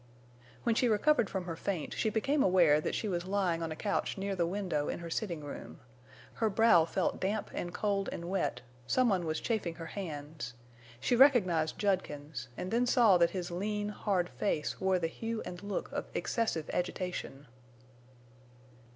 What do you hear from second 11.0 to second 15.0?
recognized Judkins, and then saw that his lean, hard face wore